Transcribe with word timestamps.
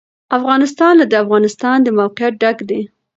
افغانستان 0.37 0.93
له 0.99 1.05
د 1.11 1.13
افغانستان 1.23 1.77
د 1.83 1.87
موقعیت 1.99 2.33
ډک 2.41 2.57
دی. 2.69 2.81